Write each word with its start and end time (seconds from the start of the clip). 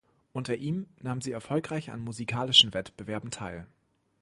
Unter 0.33 0.55
ihm 0.55 0.87
nahm 0.99 1.21
sie 1.21 1.31
erfolgreich 1.31 1.91
an 1.91 1.99
musikalischen 2.01 2.73
Wettbewerben 2.73 3.29
teil. 3.29 3.67